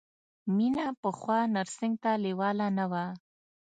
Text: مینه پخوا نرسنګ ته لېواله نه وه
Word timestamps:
مینه 0.55 0.85
پخوا 1.01 1.37
نرسنګ 1.53 1.95
ته 2.03 2.11
لېواله 2.23 2.67
نه 2.77 2.85
وه 2.91 3.05